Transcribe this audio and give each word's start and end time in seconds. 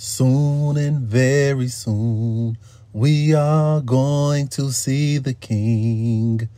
Soon 0.00 0.76
and 0.76 1.00
very 1.00 1.66
soon, 1.66 2.56
we 2.92 3.34
are 3.34 3.80
going 3.80 4.46
to 4.46 4.70
see 4.70 5.18
the 5.18 5.34
King. 5.34 6.48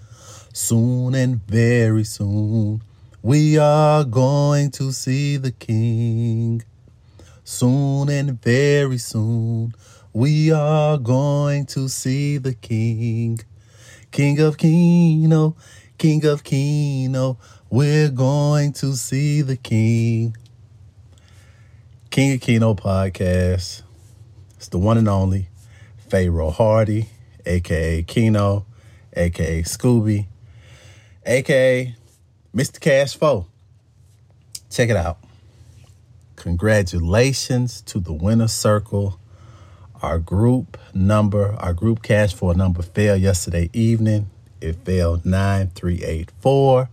Soon 0.52 1.14
and 1.14 1.40
very 1.46 2.04
soon, 2.04 2.82
we 3.22 3.56
are 3.56 4.04
going 4.04 4.70
to 4.72 4.92
see 4.92 5.38
the 5.38 5.52
King. 5.52 6.62
Soon 7.42 8.10
and 8.10 8.38
very 8.42 8.98
soon, 8.98 9.72
we 10.12 10.52
are 10.52 10.98
going 10.98 11.64
to 11.64 11.88
see 11.88 12.36
the 12.36 12.52
King. 12.52 13.40
King 14.10 14.38
of 14.40 14.58
Kino, 14.58 15.56
King 15.96 16.26
of 16.26 16.44
Kino, 16.44 17.38
we're 17.70 18.10
going 18.10 18.74
to 18.74 18.94
see 18.94 19.40
the 19.40 19.56
King. 19.56 20.36
King 22.10 22.34
of 22.34 22.40
Kino 22.40 22.74
podcast. 22.74 23.82
It's 24.56 24.66
the 24.66 24.78
one 24.78 24.98
and 24.98 25.08
only 25.08 25.48
Pharaoh 26.08 26.50
Hardy, 26.50 27.08
aka 27.46 28.02
Kino, 28.02 28.66
aka 29.12 29.62
Scooby, 29.62 30.26
aka 31.24 31.94
Mr. 32.52 32.80
Cash 32.80 33.16
Foe. 33.16 33.46
Check 34.70 34.90
it 34.90 34.96
out. 34.96 35.18
Congratulations 36.34 37.80
to 37.82 38.00
the 38.00 38.12
winner 38.12 38.48
circle. 38.48 39.20
Our 40.02 40.18
group 40.18 40.78
number, 40.92 41.54
our 41.60 41.72
group 41.72 42.02
cash 42.02 42.34
four 42.34 42.54
number 42.56 42.82
fell 42.82 43.16
yesterday 43.16 43.70
evening. 43.72 44.30
It 44.60 44.84
fell 44.84 45.20
9384. 45.24 46.88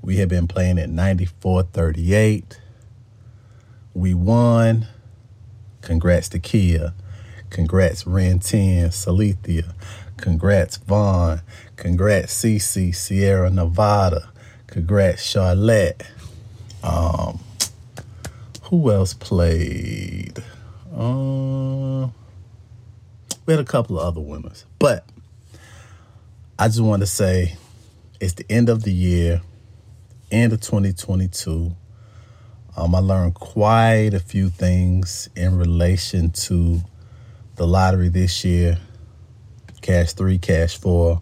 We 0.00 0.18
have 0.18 0.28
been 0.28 0.46
playing 0.46 0.78
at 0.78 0.90
9438. 0.90 2.60
We 3.96 4.12
won. 4.12 4.88
Congrats 5.80 6.28
to 6.28 6.38
Kia. 6.38 6.92
Congrats 7.48 8.06
Ren 8.06 8.40
10, 8.40 8.90
Salithia. 8.90 9.72
Congrats 10.18 10.76
Vaughn. 10.76 11.40
Congrats 11.76 12.34
CC, 12.34 12.94
Sierra 12.94 13.48
Nevada. 13.48 14.28
Congrats 14.66 15.22
Charlotte. 15.22 16.02
Um, 16.82 17.40
who 18.64 18.92
else 18.92 19.14
played? 19.14 20.44
Um, 20.94 22.12
we 23.46 23.54
had 23.54 23.60
a 23.60 23.64
couple 23.64 23.98
of 23.98 24.04
other 24.04 24.20
winners, 24.20 24.66
but 24.78 25.06
I 26.58 26.68
just 26.68 26.82
want 26.82 27.00
to 27.00 27.06
say 27.06 27.56
it's 28.20 28.34
the 28.34 28.44
end 28.50 28.68
of 28.68 28.82
the 28.82 28.92
year, 28.92 29.40
end 30.30 30.52
of 30.52 30.60
2022. 30.60 31.74
Um, 32.76 32.94
I 32.94 32.98
learned 32.98 33.34
quite 33.34 34.12
a 34.12 34.20
few 34.20 34.50
things 34.50 35.30
in 35.34 35.56
relation 35.56 36.30
to 36.30 36.82
the 37.54 37.66
lottery 37.66 38.10
this 38.10 38.44
year, 38.44 38.78
Cash 39.80 40.12
3, 40.12 40.38
Cash 40.38 40.78
4. 40.78 41.20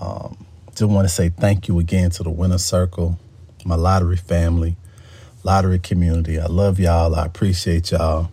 Um, 0.00 0.46
just 0.70 0.84
want 0.84 1.06
to 1.06 1.12
say 1.12 1.28
thank 1.28 1.68
you 1.68 1.78
again 1.78 2.08
to 2.10 2.22
the 2.22 2.30
Winner 2.30 2.56
Circle, 2.56 3.18
my 3.66 3.74
lottery 3.74 4.16
family, 4.16 4.76
lottery 5.44 5.78
community. 5.78 6.40
I 6.40 6.46
love 6.46 6.80
y'all. 6.80 7.14
I 7.14 7.26
appreciate 7.26 7.90
y'all. 7.90 8.30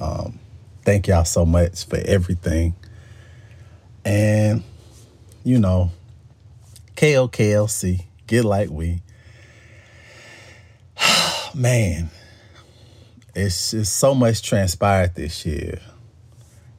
Um, 0.00 0.38
thank 0.82 1.08
y'all 1.08 1.26
so 1.26 1.44
much 1.44 1.86
for 1.86 1.98
everything. 1.98 2.74
And, 4.02 4.62
you 5.44 5.58
know, 5.58 5.90
KOKLC, 6.96 8.04
get 8.26 8.46
like 8.46 8.70
we 8.70 9.02
man, 11.54 12.10
it's 13.34 13.72
just 13.72 13.96
so 13.96 14.14
much 14.14 14.42
transpired 14.42 15.14
this 15.14 15.44
year. 15.44 15.80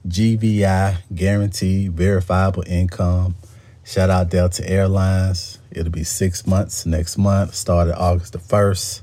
GVI, 0.08 0.98
guaranteed 1.14 1.94
verifiable 1.94 2.64
income. 2.66 3.36
Shout 3.84 4.10
out 4.10 4.30
Delta 4.30 4.68
Airlines. 4.68 5.60
It'll 5.72 5.92
be 5.92 6.04
six 6.04 6.46
months 6.48 6.86
next 6.86 7.18
month. 7.18 7.56
Started 7.56 7.96
August 7.98 8.34
the 8.34 8.40
1st. 8.40 9.02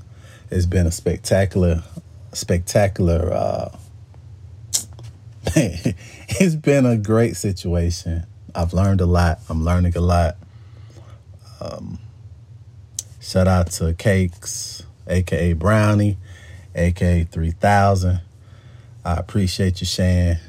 It's 0.51 0.65
been 0.65 0.87
a 0.87 0.91
spectacular, 0.91 1.83
spectacular, 2.33 3.31
uh, 3.31 3.77
it's 5.55 6.55
been 6.55 6.85
a 6.85 6.97
great 6.97 7.35
situation. 7.35 8.25
I've 8.53 8.73
learned 8.73 9.01
a 9.01 9.05
lot. 9.05 9.39
I'm 9.49 9.63
learning 9.63 9.95
a 9.95 10.01
lot. 10.01 10.37
Um, 11.61 11.99
shout 13.19 13.47
out 13.47 13.71
to 13.71 13.93
Cakes 13.93 14.83
aka 15.09 15.53
Brownie, 15.53 16.17
aka 16.75 17.23
3000. 17.23 18.21
I 19.03 19.13
appreciate 19.15 19.81
you, 19.81 19.87
Shan. 19.87 20.39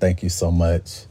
Thank 0.00 0.22
you 0.22 0.28
so 0.28 0.50
much. 0.50 1.06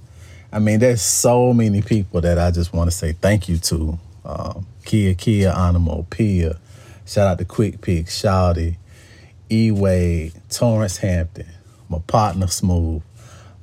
I 0.52 0.60
mean, 0.60 0.80
there's 0.80 1.02
so 1.02 1.54
many 1.54 1.82
people 1.82 2.22
that 2.22 2.38
I 2.38 2.52
just 2.52 2.74
want 2.74 2.90
to 2.90 2.96
say 2.96 3.14
thank 3.14 3.50
you 3.50 3.58
to. 3.58 4.00
Um, 4.26 4.66
Kia 4.86 5.14
Kia 5.14 5.50
Animo, 5.50 6.06
Pia. 6.10 6.58
Shout 7.06 7.28
out 7.28 7.38
to 7.38 7.46
Quick 7.46 7.82
Pick, 7.82 8.08
Shawty, 8.08 8.78
E 9.50 9.72
Wade, 9.72 10.34
Torrance 10.50 10.98
Hampton, 10.98 11.48
my 11.90 12.00
partner 12.00 12.48
Smooth, 12.48 13.02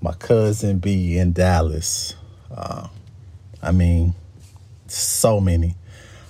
my 0.01 0.13
cousin 0.13 0.79
B 0.79 1.19
in 1.19 1.33
Dallas. 1.33 2.15
Uh, 2.55 2.89
I 3.63 3.73
mean, 3.73 4.15
so 4.87 5.41
many. 5.41 5.75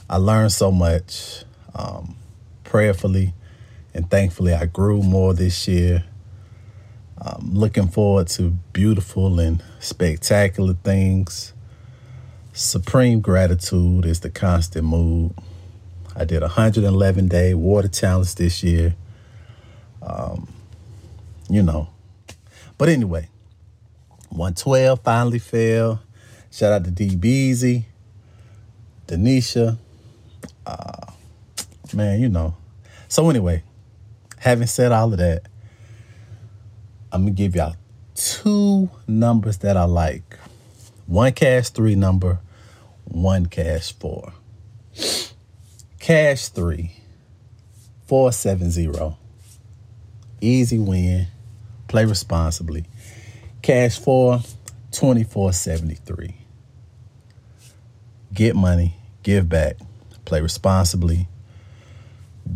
I 0.08 0.16
learned 0.16 0.52
so 0.52 0.70
much. 0.72 1.44
Um, 1.74 2.16
prayerfully 2.74 3.32
and 3.94 4.10
thankfully 4.10 4.52
I 4.52 4.66
grew 4.66 5.00
more 5.00 5.32
this 5.32 5.68
year. 5.68 6.02
I'm 7.16 7.54
looking 7.54 7.86
forward 7.86 8.26
to 8.30 8.50
beautiful 8.72 9.38
and 9.38 9.62
spectacular 9.78 10.74
things. 10.82 11.52
Supreme 12.52 13.20
gratitude 13.20 14.04
is 14.04 14.18
the 14.18 14.28
constant 14.28 14.86
mood. 14.86 15.34
I 16.16 16.24
did 16.24 16.38
a 16.38 16.46
111 16.46 17.28
day 17.28 17.54
water 17.54 17.86
challenge 17.86 18.34
this 18.34 18.64
year. 18.64 18.96
Um, 20.02 20.52
you 21.48 21.62
know. 21.62 21.90
But 22.76 22.88
anyway, 22.88 23.28
112 24.30 25.00
finally 25.04 25.38
fell. 25.38 26.02
Shout 26.50 26.72
out 26.72 26.84
to 26.86 26.90
D 26.90 27.14
Beezy, 27.14 27.86
Denisha. 29.06 29.78
Uh, 30.66 31.12
man, 31.94 32.20
you 32.20 32.28
know, 32.28 32.56
so 33.14 33.30
anyway, 33.30 33.62
having 34.38 34.66
said 34.66 34.90
all 34.90 35.12
of 35.12 35.20
that, 35.20 35.44
I'm 37.12 37.22
gonna 37.22 37.30
give 37.30 37.54
y'all 37.54 37.76
two 38.16 38.90
numbers 39.06 39.58
that 39.58 39.76
I 39.76 39.84
like. 39.84 40.36
One 41.06 41.32
cash 41.32 41.68
three 41.68 41.94
number, 41.94 42.40
one 43.04 43.46
cash 43.46 43.92
four. 43.92 44.32
Cash 46.00 46.48
three, 46.48 46.90
470. 48.08 49.16
Easy 50.40 50.80
win. 50.80 51.28
Play 51.86 52.06
responsibly. 52.06 52.84
Cash 53.62 53.96
four, 54.00 54.40
2473. 54.90 56.34
Get 58.32 58.56
money, 58.56 58.96
give 59.22 59.48
back, 59.48 59.76
play 60.24 60.40
responsibly 60.40 61.28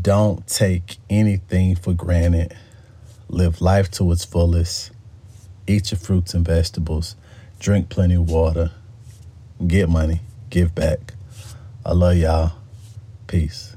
don't 0.02 0.46
take 0.46 0.98
anything 1.08 1.76
for 1.76 1.94
granted. 1.94 2.54
Live 3.28 3.60
life 3.60 3.90
to 3.92 4.10
its 4.12 4.24
fullest. 4.24 4.90
Eat 5.66 5.90
your 5.90 5.98
fruits 5.98 6.34
and 6.34 6.46
vegetables. 6.46 7.16
Drink 7.58 7.88
plenty 7.88 8.14
of 8.14 8.30
water. 8.30 8.70
Get 9.66 9.88
money. 9.88 10.20
Give 10.50 10.74
back. 10.74 11.14
I 11.84 11.92
love 11.92 12.16
y'all. 12.16 12.52
Peace. 13.26 13.74